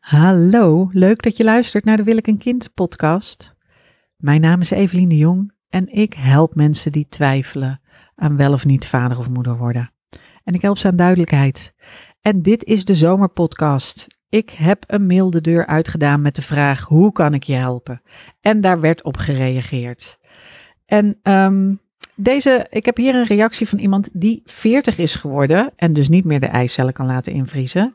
[0.00, 3.54] Hallo, leuk dat je luistert naar de Wil ik een kind podcast.
[4.16, 7.80] Mijn naam is Evelien de Jong en ik help mensen die twijfelen
[8.14, 9.92] aan wel of niet vader of moeder worden.
[10.44, 11.74] En ik help ze aan duidelijkheid.
[12.20, 14.06] En dit is de zomerpodcast.
[14.28, 18.02] Ik heb een mail de deur uitgedaan met de vraag: hoe kan ik je helpen?
[18.40, 20.18] En daar werd op gereageerd.
[20.86, 21.80] En um,
[22.14, 26.24] deze, ik heb hier een reactie van iemand die 40 is geworden en dus niet
[26.24, 27.94] meer de eicellen kan laten invriezen.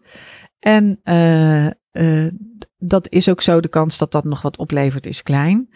[0.59, 2.27] En uh, uh,
[2.77, 5.69] dat is ook zo, de kans dat dat nog wat oplevert is klein.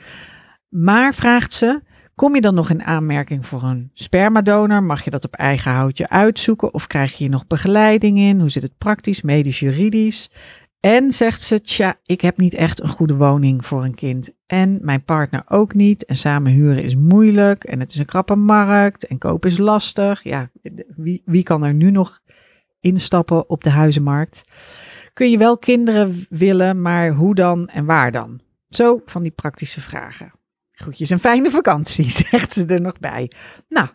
[0.70, 1.82] Maar vraagt ze,
[2.16, 4.84] kom je dan nog in aanmerking voor een spermadonor?
[4.84, 8.40] Mag je dat op eigen houtje uitzoeken of krijg je nog begeleiding in?
[8.40, 10.30] Hoe zit het praktisch, medisch, juridisch?
[10.80, 14.34] En zegt ze, tja, ik heb niet echt een goede woning voor een kind.
[14.46, 16.06] En mijn partner ook niet.
[16.06, 17.64] En samen huren is moeilijk.
[17.64, 19.08] En het is een krappe markt.
[19.08, 20.24] En kopen is lastig.
[20.24, 20.50] Ja,
[20.96, 22.20] wie, wie kan er nu nog
[22.80, 24.44] instappen op de huizenmarkt?
[25.14, 28.42] Kun je wel kinderen willen, maar hoe dan en waar dan?
[28.70, 30.32] Zo van die praktische vragen.
[30.72, 33.32] Groetjes een fijne vakantie, zegt ze er nog bij.
[33.68, 33.88] Nou,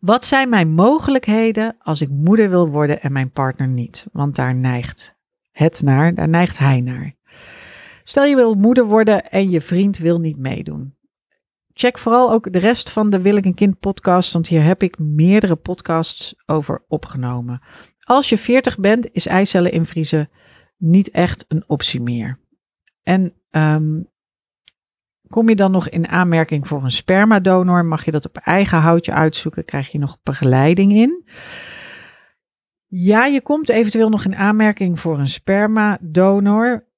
[0.00, 4.06] wat zijn mijn mogelijkheden als ik moeder wil worden en mijn partner niet?
[4.12, 5.14] Want daar neigt
[5.50, 7.14] het naar, daar neigt hij naar.
[8.04, 10.98] Stel je wil moeder worden en je vriend wil niet meedoen.
[11.72, 14.82] Check vooral ook de rest van de Wil ik een kind podcast, want hier heb
[14.82, 17.62] ik meerdere podcasts over opgenomen.
[18.10, 20.30] Als je 40 bent, is eicellen invriezen
[20.76, 22.38] niet echt een optie meer.
[23.02, 24.08] En um,
[25.28, 29.12] kom je dan nog in aanmerking voor een spermadonor, mag je dat op eigen houtje
[29.12, 31.24] uitzoeken, krijg je nog begeleiding in.
[32.86, 36.88] Ja, je komt eventueel nog in aanmerking voor een spermadonor.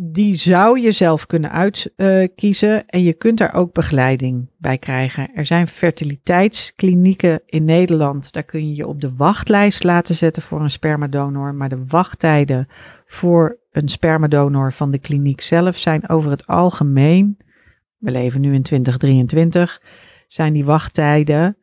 [0.00, 5.34] Die zou je zelf kunnen uitkiezen en je kunt daar ook begeleiding bij krijgen.
[5.34, 8.32] Er zijn fertiliteitsklinieken in Nederland.
[8.32, 11.54] Daar kun je je op de wachtlijst laten zetten voor een spermadonor.
[11.54, 12.68] Maar de wachttijden
[13.06, 17.36] voor een spermadonor van de kliniek zelf zijn over het algemeen,
[17.96, 19.82] we leven nu in 2023,
[20.28, 21.56] zijn die wachttijden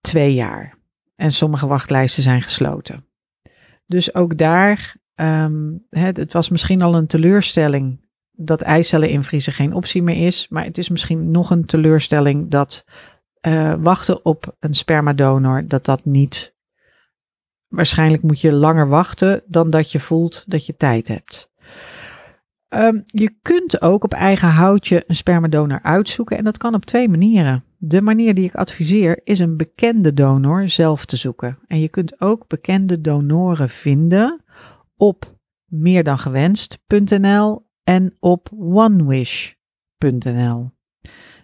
[0.00, 0.78] twee jaar.
[1.16, 3.06] En sommige wachtlijsten zijn gesloten.
[3.86, 4.96] Dus ook daar,
[5.90, 8.00] het, het, was misschien al een teleurstelling
[8.32, 10.48] dat eicellen invriezen geen optie meer is.
[10.48, 12.84] Maar het is misschien nog een teleurstelling dat
[13.46, 16.56] uh, wachten op een spermadonor, dat dat niet.
[17.68, 21.50] Waarschijnlijk moet je langer wachten dan dat je voelt dat je tijd hebt.
[22.68, 27.08] Um, je kunt ook op eigen houtje een spermadonor uitzoeken en dat kan op twee
[27.08, 27.64] manieren.
[27.76, 31.58] De manier die ik adviseer is een bekende donor zelf te zoeken.
[31.66, 34.44] En je kunt ook bekende donoren vinden
[34.98, 40.70] op meerdangewenst.nl en op onewish.nl.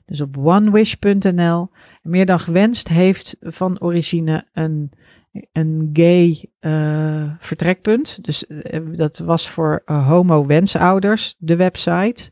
[0.04, 1.70] Dus op onewish.nl.
[2.02, 4.92] Meer dan gewenst heeft van origine een,
[5.52, 8.24] een gay uh, vertrekpunt.
[8.24, 12.30] Dus uh, dat was voor uh, homo-wensouders, de website.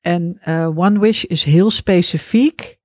[0.00, 0.40] En
[0.76, 2.78] OneWish is heel specifiek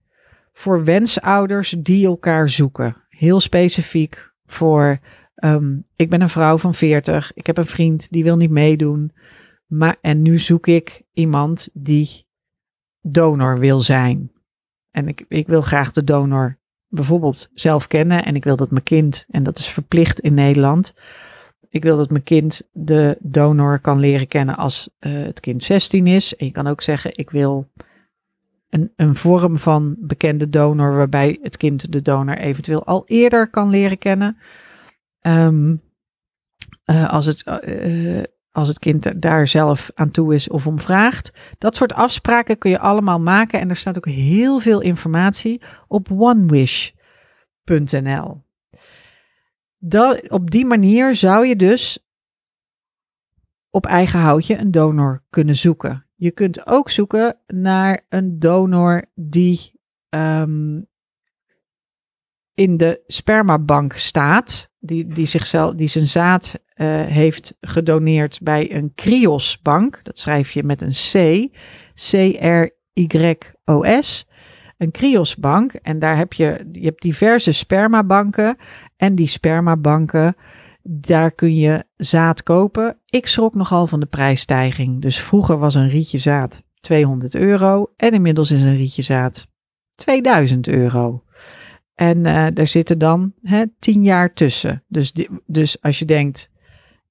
[0.53, 2.95] voor wensouders die elkaar zoeken.
[3.09, 4.99] Heel specifiek voor,
[5.43, 9.11] um, ik ben een vrouw van 40, ik heb een vriend die wil niet meedoen.
[9.67, 12.25] Maar, en nu zoek ik iemand die
[13.01, 14.31] donor wil zijn.
[14.91, 18.25] En ik, ik wil graag de donor bijvoorbeeld zelf kennen.
[18.25, 20.93] En ik wil dat mijn kind, en dat is verplicht in Nederland.
[21.69, 26.07] Ik wil dat mijn kind de donor kan leren kennen als uh, het kind 16
[26.07, 26.35] is.
[26.35, 27.67] En je kan ook zeggen, ik wil
[28.69, 33.69] een, een vorm van bekende donor waarbij het kind de donor eventueel al eerder kan
[33.69, 34.37] leren kennen.
[35.27, 35.81] Um,
[36.85, 41.55] uh, als, het, uh, als het kind daar zelf aan toe is of om vraagt.
[41.57, 46.11] Dat soort afspraken kun je allemaal maken en er staat ook heel veel informatie op
[46.11, 46.95] onewish.nl.
[50.27, 52.07] Op die manier zou je dus
[53.69, 56.05] op eigen houtje een donor kunnen zoeken.
[56.15, 59.71] Je kunt ook zoeken naar een donor die
[60.09, 60.87] um,
[62.57, 68.91] in de spermabank staat, die, die, zichzelf, die zijn zaad uh, heeft gedoneerd bij een
[68.95, 69.99] Kriosbank.
[70.03, 71.47] Dat schrijf je met een C,
[72.91, 73.15] C-R-Y-O-S.
[74.77, 75.73] Een Kriosbank.
[75.73, 78.57] En daar heb je, je hebt diverse spermabanken.
[78.95, 80.35] En die spermabanken
[80.83, 82.99] daar kun je zaad kopen.
[83.05, 85.01] Ik schrok nogal van de prijsstijging.
[85.01, 89.47] Dus vroeger was een rietje zaad 200 euro en inmiddels is een rietje zaad
[89.95, 91.23] 2000 euro.
[91.97, 94.83] En uh, daar zitten dan hè, 10 jaar tussen.
[94.87, 95.13] Dus,
[95.45, 96.49] dus als je denkt,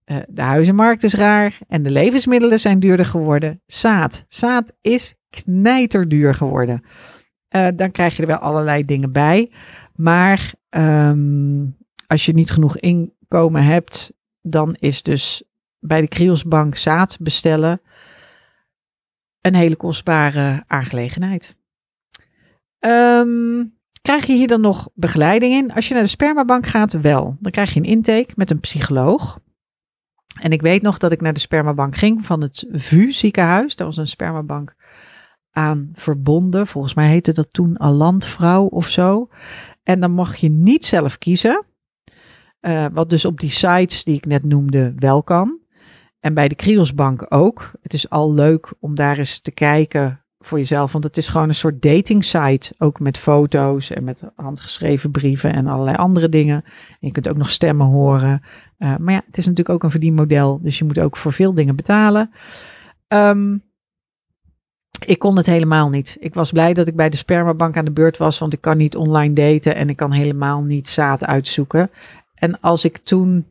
[0.07, 3.61] uh, de huizenmarkt is raar en de levensmiddelen zijn duurder geworden.
[3.67, 4.25] Zaad.
[4.29, 6.85] Zaad is knijterduur geworden.
[7.51, 9.53] Uh, dan krijg je er wel allerlei dingen bij.
[9.95, 14.13] Maar um, als je niet genoeg in, komen hebt,
[14.43, 15.43] dan is dus
[15.79, 17.81] bij de Kriosbank zaad bestellen
[19.41, 21.57] een hele kostbare aangelegenheid.
[22.79, 23.65] Ehm,
[24.07, 25.73] krijg je hier dan nog begeleiding in?
[25.73, 27.37] Als je naar de spermabank gaat, wel.
[27.41, 29.39] Dan krijg je een intake met een psycholoog.
[30.41, 33.77] En ik weet nog dat ik naar de spermabank ging van het VU ziekenhuis.
[33.77, 34.75] Daar was een spermabank
[35.51, 36.67] aan verbonden.
[36.67, 39.29] Volgens mij heette dat toen Alandvrouw of zo.
[39.83, 41.65] En dan mag je niet zelf kiezen.
[42.61, 45.59] Uh, wat dus op die sites die ik net noemde wel kan.
[46.21, 47.71] En bij de Kriosbank ook.
[47.83, 50.93] Het is al leuk om daar eens te kijken voor jezelf.
[50.93, 52.75] Want het is gewoon een soort dating site.
[52.79, 56.65] Ook met foto's en met handgeschreven brieven en allerlei andere dingen.
[56.89, 58.43] En je kunt ook nog stemmen horen.
[58.79, 60.61] Uh, maar ja, het is natuurlijk ook een verdienmodel.
[60.63, 62.31] Dus je moet ook voor veel dingen betalen.
[63.09, 63.65] Um,
[65.07, 66.17] ik kon het helemaal niet.
[66.21, 68.77] Ik was blij dat ik bij de spermabank aan de beurt was, want ik kan
[68.77, 71.91] niet online daten en ik kan helemaal niet zaad uitzoeken.
[72.35, 73.47] En als ik toen.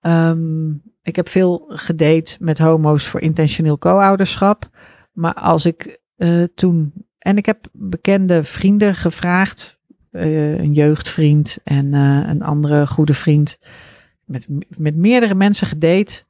[0.00, 4.68] Um, ik heb veel gedate met homo's voor intentioneel co-ouderschap.
[5.14, 6.92] Maar als ik uh, toen.
[7.18, 9.78] En ik heb bekende vrienden gevraagd.
[10.12, 13.58] Uh, een jeugdvriend en uh, een andere goede vriend.
[14.24, 14.46] Met,
[14.76, 16.24] met meerdere mensen gedate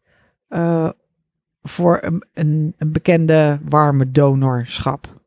[1.62, 5.22] voor een, een, een bekende warme donorschap.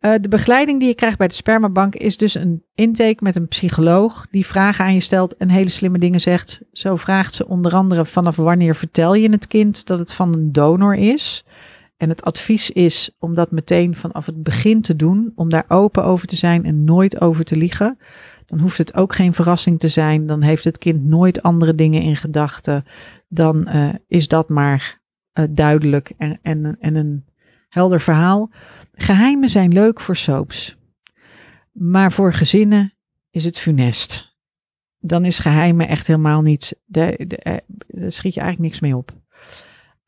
[0.00, 4.26] De begeleiding die je krijgt bij de spermabank is dus een intake met een psycholoog
[4.30, 6.62] die vragen aan je stelt en hele slimme dingen zegt.
[6.72, 10.52] Zo vraagt ze onder andere vanaf wanneer vertel je het kind dat het van een
[10.52, 11.44] donor is.
[11.98, 16.04] En het advies is om dat meteen vanaf het begin te doen, om daar open
[16.04, 17.98] over te zijn en nooit over te liegen.
[18.46, 20.26] Dan hoeft het ook geen verrassing te zijn.
[20.26, 22.84] Dan heeft het kind nooit andere dingen in gedachten
[23.28, 25.00] dan uh, is dat maar
[25.34, 27.24] uh, duidelijk en, en, en een
[27.68, 28.50] helder verhaal.
[28.94, 30.76] Geheimen zijn leuk voor soaps,
[31.72, 32.94] maar voor gezinnen
[33.30, 34.36] is het funest.
[34.98, 37.56] Dan is geheimen echt helemaal niet, de, de, eh,
[37.86, 39.12] daar schiet je eigenlijk niks mee op.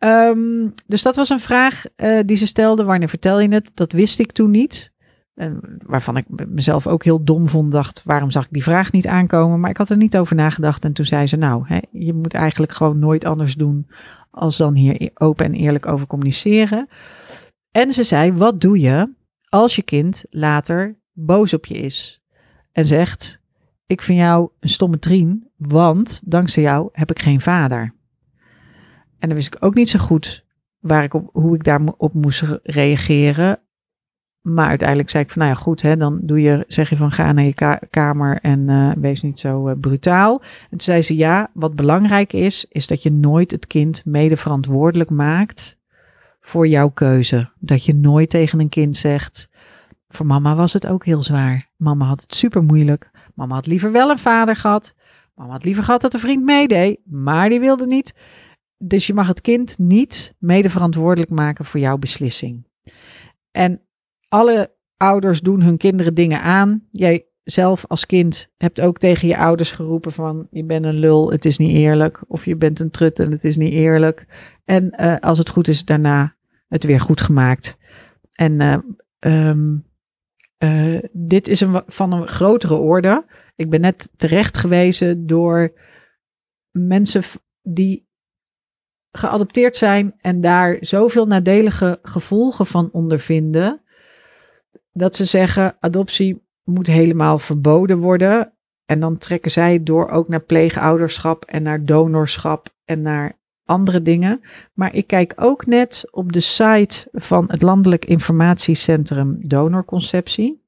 [0.05, 2.85] Um, dus dat was een vraag uh, die ze stelde.
[2.85, 3.71] Wanneer vertel je het?
[3.75, 4.93] Dat wist ik toen niet.
[5.35, 9.07] En waarvan ik mezelf ook heel dom vond, dacht, waarom zag ik die vraag niet
[9.07, 9.61] aankomen?
[9.61, 10.85] Maar ik had er niet over nagedacht.
[10.85, 13.87] En toen zei ze, nou, hè, je moet eigenlijk gewoon nooit anders doen
[14.31, 16.89] als dan hier e-, open en eerlijk over communiceren.
[17.71, 19.15] En ze zei, wat doe je
[19.49, 22.23] als je kind later boos op je is
[22.73, 23.41] en zegt,
[23.87, 27.95] ik vind jou een stomme trien, want dankzij jou heb ik geen vader.
[29.21, 30.45] En dan wist ik ook niet zo goed
[30.79, 33.61] waar ik op, hoe ik daarop moest reageren.
[34.41, 37.13] Maar uiteindelijk zei ik van, nou ja, goed, hè, dan doe je, zeg je van
[37.13, 40.41] ga naar je kamer en uh, wees niet zo uh, brutaal.
[40.43, 44.37] En toen zei ze, ja, wat belangrijk is, is dat je nooit het kind mede
[44.37, 45.79] verantwoordelijk maakt
[46.41, 47.51] voor jouw keuze.
[47.59, 49.51] Dat je nooit tegen een kind zegt,
[50.09, 51.71] voor mama was het ook heel zwaar.
[51.77, 53.11] Mama had het super moeilijk.
[53.35, 54.95] Mama had liever wel een vader gehad.
[55.35, 58.15] Mama had liever gehad dat een vriend meedeed, maar die wilde niet.
[58.85, 62.67] Dus je mag het kind niet mede verantwoordelijk maken voor jouw beslissing.
[63.51, 63.81] En
[64.29, 66.89] alle ouders doen hun kinderen dingen aan.
[66.91, 71.31] Jij zelf als kind hebt ook tegen je ouders geroepen van je bent een lul,
[71.31, 72.21] het is niet eerlijk.
[72.27, 74.27] Of je bent een trut en het is niet eerlijk.
[74.65, 76.37] En uh, als het goed is, daarna
[76.69, 77.79] het weer goed gemaakt.
[78.33, 78.79] En uh,
[79.49, 79.85] um,
[80.59, 83.25] uh, dit is een, van een grotere orde.
[83.57, 85.73] Ik ben net terecht gewezen door
[86.71, 87.23] mensen
[87.63, 88.09] die
[89.13, 93.81] geadopteerd zijn en daar zoveel nadelige gevolgen van ondervinden
[94.93, 98.53] dat ze zeggen adoptie moet helemaal verboden worden.
[98.87, 104.41] En dan trekken zij door ook naar pleegouderschap en naar donorschap en naar andere dingen.
[104.73, 110.63] Maar ik kijk ook net op de site van het Landelijk Informatiecentrum Donorconceptie.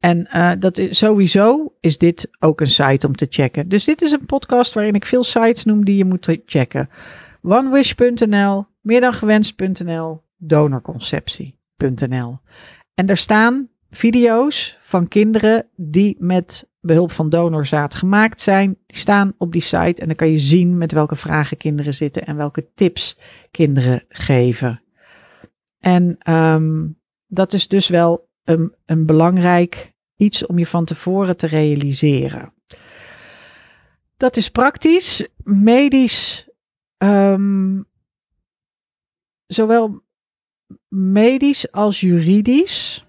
[0.00, 3.68] En uh, dat is, sowieso is dit ook een site om te checken.
[3.68, 6.88] Dus dit is een podcast waarin ik veel sites noem die je moet checken.
[7.42, 11.58] OneWish.nl, meerdangewenst.nl, donorconceptie.
[12.94, 18.76] En daar staan video's van kinderen die met behulp van donorzaad gemaakt zijn.
[18.86, 22.26] Die staan op die site en dan kan je zien met welke vragen kinderen zitten
[22.26, 23.18] en welke tips
[23.50, 24.82] kinderen geven.
[25.78, 31.46] En um, dat is dus wel een, een belangrijk iets om je van tevoren te
[31.46, 32.52] realiseren.
[34.16, 36.48] Dat is praktisch, medisch,
[36.98, 37.86] um,
[39.46, 40.02] zowel
[40.88, 43.04] medisch als juridisch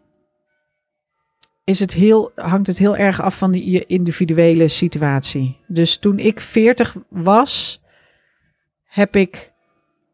[1.63, 5.57] is het heel, hangt het heel erg af van je individuele situatie.
[5.67, 7.81] Dus toen ik 40 was,
[8.83, 9.53] heb ik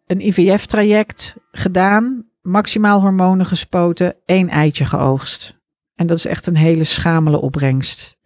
[0.05, 5.59] een IVF-traject gedaan, maximaal hormonen gespoten, één eitje geoogst.
[5.95, 8.17] En dat is echt een hele schamele opbrengst.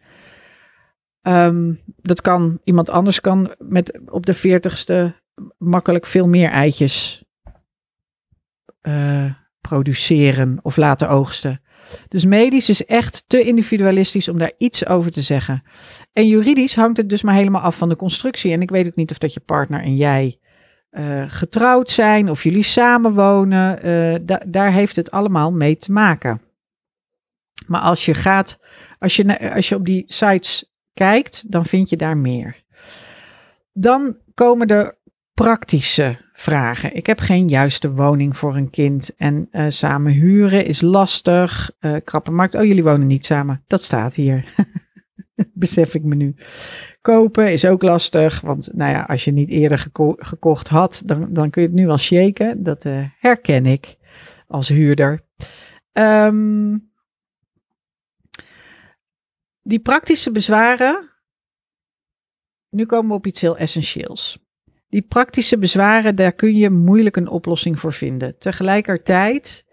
[1.21, 5.13] Ehm, dat kan, iemand anders kan met op de veertigste
[5.57, 7.23] makkelijk veel meer eitjes
[8.81, 11.61] uh, produceren of laten oogsten.
[12.07, 15.63] Dus medisch is echt te individualistisch om daar iets over te zeggen.
[16.13, 18.51] En juridisch hangt het dus maar helemaal af van de constructie.
[18.51, 20.39] En ik weet ook niet of dat je partner en jij
[20.91, 23.87] uh, getrouwd zijn of jullie samenwonen.
[23.87, 26.41] Uh, daar heeft het allemaal mee te maken.
[27.67, 28.59] Maar als je gaat,
[28.99, 32.63] als je, als je op die sites kijkt, dan vind je daar meer.
[33.73, 34.97] Dan komen er
[35.33, 36.95] praktische vragen.
[36.95, 41.71] Ik heb geen juiste woning voor een kind en uh, samen huren is lastig.
[41.79, 43.63] Uh, krappenmarkt, oh jullie wonen niet samen.
[43.67, 44.53] Dat staat hier.
[45.53, 46.35] Besef ik me nu.
[47.01, 51.33] Kopen is ook lastig, want nou ja, als je niet eerder geko gekocht had, dan,
[51.33, 52.63] dan kun je het nu wel shaken.
[52.63, 53.95] Dat uh, herken ik
[54.47, 55.25] als huurder.
[55.93, 56.91] Um,
[59.61, 61.09] die praktische bezwaren.
[62.69, 64.39] Nu komen we op iets heel essentieels.
[64.89, 68.37] Die praktische bezwaren, daar kun je moeilijk een oplossing voor vinden.
[68.37, 69.65] Tegelijkertijd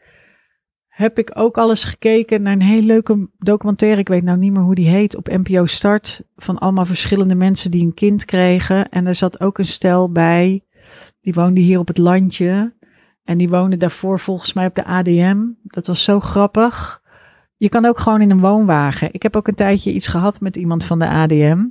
[0.98, 4.00] heb ik ook al eens gekeken naar een heel leuke documentaire.
[4.00, 5.16] Ik weet nou niet meer hoe die heet.
[5.16, 6.22] Op NPO Start.
[6.36, 8.88] Van allemaal verschillende mensen die een kind kregen.
[8.88, 10.64] En er zat ook een stel bij.
[11.20, 12.74] Die woonde hier op het landje.
[13.24, 15.38] En die woonde daarvoor volgens mij op de ADM.
[15.62, 17.02] Dat was zo grappig.
[17.56, 19.08] Je kan ook gewoon in een woonwagen.
[19.12, 21.66] Ik heb ook een tijdje iets gehad met iemand van de ADM.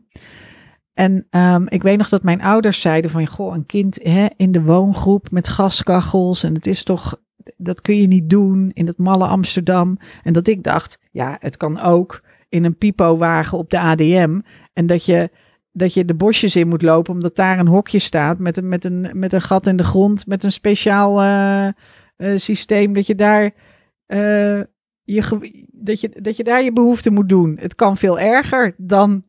[0.93, 4.51] En um, ik weet nog dat mijn ouders zeiden van, goh, een kind hè, in
[4.51, 6.43] de woongroep met gaskachels.
[6.43, 7.19] En het is toch,
[7.57, 9.97] dat kun je niet doen in het malle Amsterdam.
[10.23, 14.41] En dat ik dacht, ja, het kan ook in een pipo-wagen op de ADM.
[14.73, 15.29] En dat je,
[15.71, 18.85] dat je de bosjes in moet lopen, omdat daar een hokje staat met een, met
[18.85, 21.67] een, met een gat in de grond, met een speciaal uh,
[22.17, 23.53] uh, systeem, dat je daar...
[24.07, 24.61] Uh,
[25.03, 27.57] je, dat, je, dat je daar je behoefte moet doen.
[27.59, 29.23] Het kan veel erger dan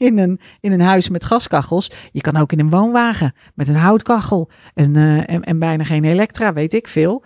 [0.00, 1.90] in een, in een huis met gaskachels.
[2.12, 6.52] Je kan ook in een woonwagen met een houtkachel en, uh, en, bijna geen elektra,
[6.52, 7.24] weet ik veel.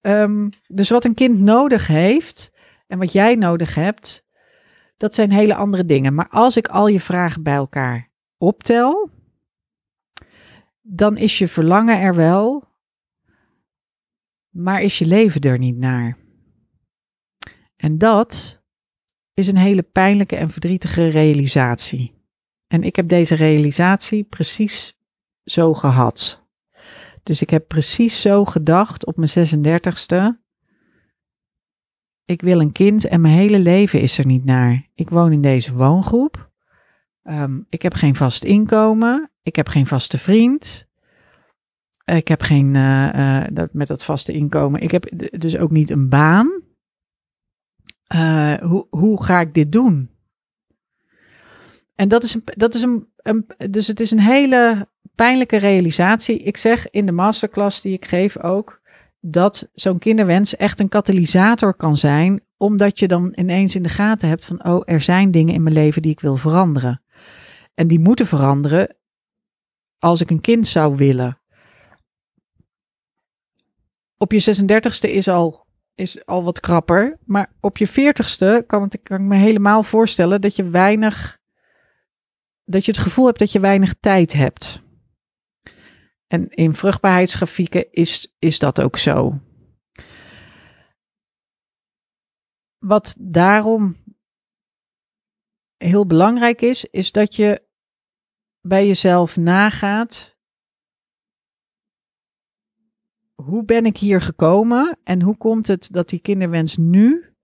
[0.00, 2.52] Um, dus wat een kind nodig heeft
[2.86, 4.24] en wat jij nodig hebt,
[4.96, 6.14] dat zijn hele andere dingen.
[6.14, 9.10] Maar als ik al je vragen bij elkaar optel,
[10.82, 12.64] dan is je verlangen er wel,
[14.50, 16.16] maar is je leven er niet naar.
[17.76, 18.62] En dat
[19.34, 22.15] is een hele pijnlijke en verdrietige realisatie.
[22.66, 24.98] En ik heb deze realisatie precies
[25.44, 26.46] zo gehad.
[27.22, 30.44] Dus ik heb precies zo gedacht op mijn 36ste.
[32.24, 34.88] Ik wil een kind en mijn hele leven is er niet naar.
[34.94, 36.50] Ik woon in deze woongroep.
[37.22, 39.30] Um, ik heb geen vast inkomen.
[39.42, 40.88] Ik heb geen vaste vriend.
[42.04, 44.80] Ik heb geen, uh, uh, dat, met dat vaste inkomen.
[44.80, 46.62] Ik heb dus ook niet een baan.
[48.14, 50.15] Uh, hoe, hoe ga ik dit doen?
[51.96, 56.38] En dat is een, dat is een, een, dus het is een hele pijnlijke realisatie.
[56.38, 58.80] Ik zeg in de masterclass die ik geef ook
[59.20, 64.28] dat zo'n kinderwens echt een katalysator kan zijn, omdat je dan ineens in de gaten
[64.28, 67.02] hebt van, oh, er zijn dingen in mijn leven die ik wil veranderen.
[67.74, 68.96] En die moeten veranderen
[69.98, 71.40] als ik een kind zou willen.
[74.18, 77.18] Op je 36ste is al is al wat krapper.
[77.24, 81.35] Maar op je veertigste kan, kan ik me helemaal voorstellen dat je weinig.
[82.68, 84.82] Dat je het gevoel hebt dat je weinig tijd hebt.
[86.26, 89.40] En in vruchtbaarheidsgrafieken is, is dat ook zo.
[92.78, 93.96] Wat daarom
[95.76, 97.62] heel belangrijk is, is dat je
[98.60, 100.36] bij jezelf nagaat
[103.34, 107.34] hoe ben ik hier gekomen en hoe komt het dat die kinderwens nu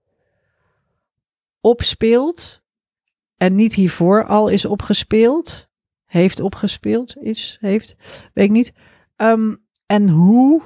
[1.61, 2.62] opspeelt
[3.37, 5.71] en niet hiervoor al is opgespeeld?
[6.05, 7.97] Heeft opgespeeld, is, heeft,
[8.35, 8.73] weet ik niet.
[9.17, 10.63] Um, en hoe,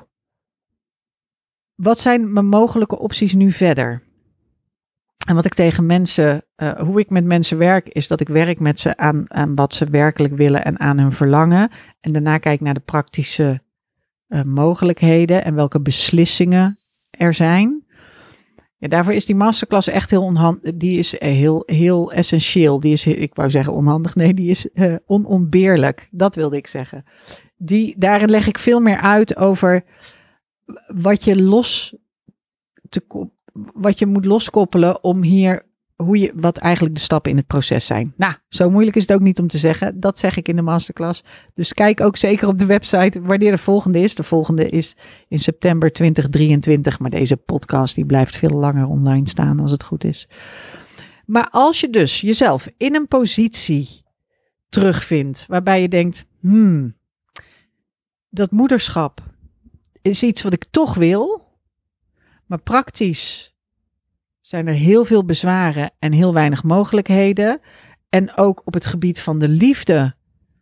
[1.74, 4.02] wat zijn mijn mogelijke opties nu verder?
[5.26, 8.60] En wat ik tegen mensen, uh, hoe ik met mensen werk, is dat ik werk
[8.60, 11.70] met ze aan, aan wat ze werkelijk willen en aan hun verlangen.
[12.00, 13.62] En daarna kijk naar de praktische
[14.28, 16.78] uh, mogelijkheden en welke beslissingen
[17.10, 17.85] er zijn.
[18.78, 20.72] Ja, daarvoor is die masterclass echt heel onhandig.
[20.74, 22.80] Die is heel, heel essentieel.
[22.80, 24.14] Die is, ik wou zeggen onhandig.
[24.14, 26.08] Nee, die is uh, onontbeerlijk.
[26.10, 27.04] Dat wilde ik zeggen.
[27.56, 29.84] Die, daarin leg ik veel meer uit over
[30.86, 31.96] wat je los
[32.88, 33.28] te,
[33.74, 37.86] wat je moet loskoppelen om hier hoe je, wat eigenlijk de stappen in het proces
[37.86, 38.14] zijn.
[38.16, 40.00] Nou, zo moeilijk is het ook niet om te zeggen.
[40.00, 41.24] Dat zeg ik in de masterclass.
[41.54, 44.14] Dus kijk ook zeker op de website wanneer de volgende is.
[44.14, 44.96] De volgende is
[45.28, 46.98] in september 2023.
[46.98, 50.28] Maar deze podcast die blijft veel langer online staan als het goed is.
[51.26, 54.04] Maar als je dus jezelf in een positie
[54.68, 56.96] terugvindt waarbij je denkt, hmm,
[58.28, 59.20] dat moederschap
[60.02, 61.44] is iets wat ik toch wil,
[62.46, 63.55] maar praktisch
[64.46, 67.60] zijn er heel veel bezwaren en heel weinig mogelijkheden.
[68.08, 70.14] En ook op het gebied van de liefde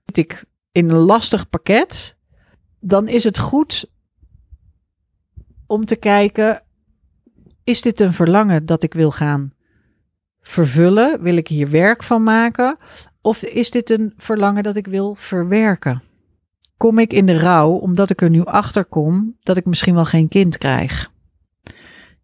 [0.04, 2.16] zit ik in een lastig pakket.
[2.80, 3.90] Dan is het goed
[5.66, 6.62] om te kijken:
[7.64, 9.52] is dit een verlangen dat ik wil gaan
[10.40, 11.22] vervullen?
[11.22, 12.76] Wil ik hier werk van maken?
[13.20, 16.02] Of is dit een verlangen dat ik wil verwerken?
[16.76, 20.04] Kom ik in de rouw omdat ik er nu achter kom dat ik misschien wel
[20.04, 21.12] geen kind krijg?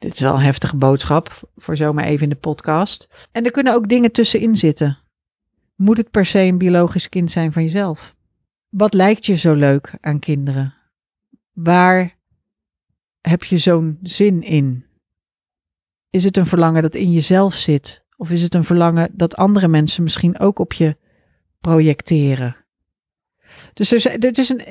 [0.00, 3.08] Dit is wel een heftige boodschap voor zomaar even in de podcast.
[3.32, 4.98] En er kunnen ook dingen tussenin zitten.
[5.74, 8.14] Moet het per se een biologisch kind zijn van jezelf?
[8.68, 10.74] Wat lijkt je zo leuk aan kinderen?
[11.52, 12.16] Waar
[13.20, 14.84] heb je zo'n zin in?
[16.10, 18.04] Is het een verlangen dat in jezelf zit?
[18.16, 20.96] Of is het een verlangen dat andere mensen misschien ook op je
[21.60, 22.56] projecteren?
[23.74, 24.62] Dus er, dit is een,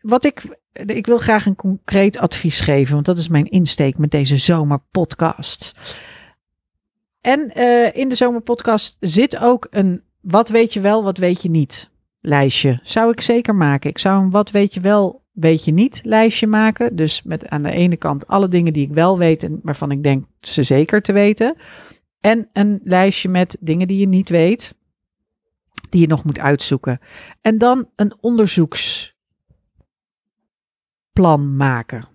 [0.00, 0.42] wat ik,
[0.72, 5.74] ik wil graag een concreet advies geven, want dat is mijn insteek met deze zomerpodcast.
[7.20, 11.50] En uh, in de zomerpodcast zit ook een wat weet je wel, wat weet je
[11.50, 11.90] niet
[12.20, 12.80] lijstje.
[12.82, 13.90] Zou ik zeker maken.
[13.90, 16.96] Ik zou een wat weet je wel, weet je niet lijstje maken.
[16.96, 20.02] Dus met aan de ene kant alle dingen die ik wel weet en waarvan ik
[20.02, 21.56] denk ze zeker te weten.
[22.20, 24.74] En een lijstje met dingen die je niet weet,
[25.90, 27.00] die je nog moet uitzoeken.
[27.40, 29.16] En dan een onderzoeksplan
[31.56, 32.08] maken.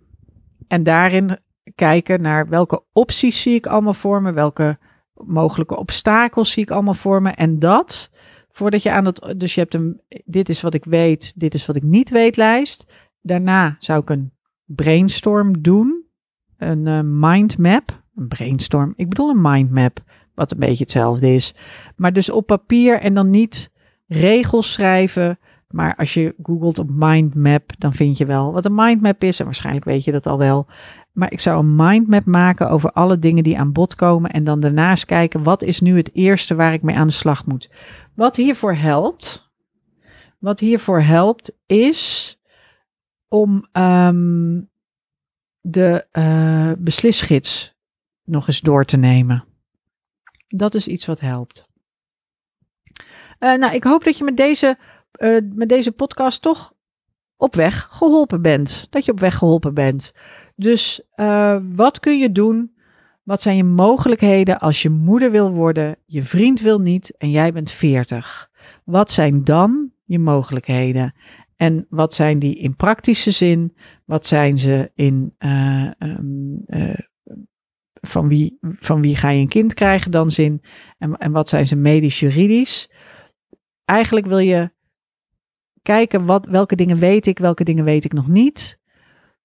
[0.67, 1.39] En daarin
[1.75, 4.77] kijken naar welke opties zie ik allemaal voor me, welke
[5.13, 7.29] mogelijke obstakels zie ik allemaal voor me.
[7.29, 8.11] En dat,
[8.51, 11.65] voordat je aan dat, dus je hebt een, dit is wat ik weet, dit is
[11.65, 13.09] wat ik niet weet lijst.
[13.21, 14.33] Daarna zou ik een
[14.65, 16.05] brainstorm doen,
[16.57, 18.03] een uh, mindmap.
[18.15, 20.03] Een brainstorm, ik bedoel een mindmap,
[20.35, 21.55] wat een beetje hetzelfde is.
[21.95, 23.71] Maar dus op papier en dan niet
[24.07, 25.39] regels schrijven.
[25.67, 29.39] Maar als je googelt op mindmap, dan vind je wel wat een mindmap is.
[29.39, 30.67] En waarschijnlijk weet je dat al wel.
[31.11, 34.31] Maar ik zou een mindmap maken over alle dingen die aan bod komen.
[34.31, 37.45] En dan daarnaast kijken, wat is nu het eerste waar ik mee aan de slag
[37.45, 37.69] moet.
[38.13, 39.51] Wat hiervoor helpt,
[40.39, 42.37] wat hiervoor helpt, is
[43.27, 44.69] om um,
[45.61, 47.51] de uh,
[48.23, 49.43] nog eens door te nemen.
[50.47, 51.67] Dat is iets wat helpt.
[53.39, 54.77] Uh, nou, ik hoop dat je met deze,
[55.19, 56.73] uh, met deze podcast toch
[57.37, 58.87] op weg geholpen bent.
[58.89, 60.13] Dat je op weg geholpen bent.
[60.55, 62.73] Dus uh, wat kun je doen?
[63.23, 67.53] Wat zijn je mogelijkheden als je moeder wil worden, je vriend wil niet en jij
[67.53, 68.49] bent 40?
[68.83, 71.13] Wat zijn dan je mogelijkheden?
[71.55, 73.77] En wat zijn die in praktische zin?
[74.05, 75.91] Wat zijn ze in uh,
[78.05, 80.61] van, wie, van wie ga je een kind krijgen dan zin?
[80.97, 82.89] En, en wat zijn ze medisch-juridisch?
[83.85, 84.71] Eigenlijk wil je
[85.81, 88.79] kijken wat, welke dingen weet ik, welke dingen weet ik nog niet.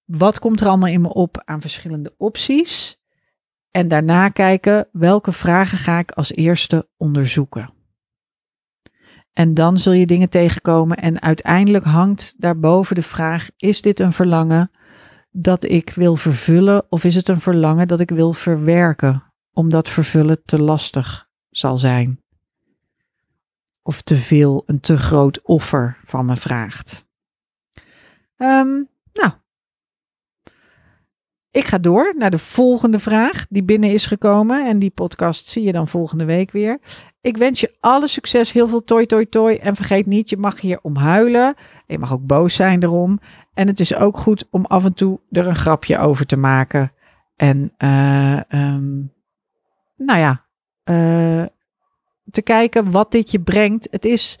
[0.05, 2.99] Wat komt er allemaal in me op aan verschillende opties?
[3.71, 7.73] En daarna kijken welke vragen ga ik als eerste onderzoeken.
[9.33, 14.13] En dan zul je dingen tegenkomen en uiteindelijk hangt daarboven de vraag: is dit een
[14.13, 14.71] verlangen
[15.31, 20.45] dat ik wil vervullen of is het een verlangen dat ik wil verwerken, omdat vervullen
[20.45, 22.19] te lastig zal zijn?
[23.81, 27.05] Of te veel, een te groot offer van me vraagt.
[28.37, 29.31] Um, nou,
[31.51, 34.67] ik ga door naar de volgende vraag die binnen is gekomen.
[34.67, 36.79] En die podcast zie je dan volgende week weer.
[37.21, 39.55] Ik wens je alle succes, heel veel toi toi toi.
[39.55, 41.55] En vergeet niet, je mag hier om huilen.
[41.87, 43.19] Je mag ook boos zijn erom.
[43.53, 46.91] En het is ook goed om af en toe er een grapje over te maken.
[47.35, 49.13] En uh, um,
[49.97, 50.45] nou ja,
[50.83, 51.45] uh,
[52.31, 53.87] te kijken wat dit je brengt.
[53.91, 54.39] Het is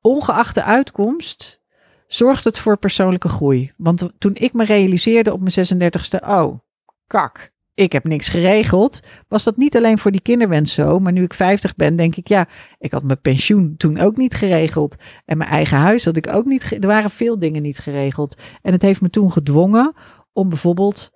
[0.00, 1.62] ongeacht de uitkomst
[2.06, 3.72] zorgt het voor persoonlijke groei.
[3.76, 6.58] Want toen ik me realiseerde op mijn 36e, oh,
[7.06, 10.98] kak, ik heb niks geregeld, was dat niet alleen voor die kinderwens zo.
[10.98, 14.34] Maar nu ik 50 ben, denk ik, ja, ik had mijn pensioen toen ook niet
[14.34, 14.96] geregeld.
[15.24, 16.72] En mijn eigen huis had ik ook niet.
[16.72, 18.36] Er waren veel dingen niet geregeld.
[18.62, 19.94] En het heeft me toen gedwongen
[20.32, 21.10] om bijvoorbeeld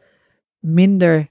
[0.58, 1.28] minder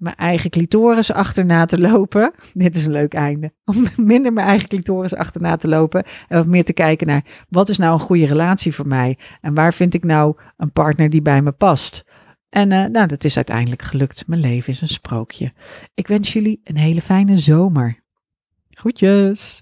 [0.00, 2.32] mijn eigen clitoris achterna te lopen.
[2.54, 3.52] Dit is een leuk einde.
[3.64, 6.04] Om minder mijn eigen clitoris achterna te lopen.
[6.28, 9.18] En wat meer te kijken naar wat is nou een goede relatie voor mij?
[9.40, 12.04] En waar vind ik nou een partner die bij me past?
[12.48, 14.26] En uh, nou, dat is uiteindelijk gelukt.
[14.26, 15.52] Mijn leven is een sprookje.
[15.94, 18.02] Ik wens jullie een hele fijne zomer.
[18.70, 19.60] Groetjes.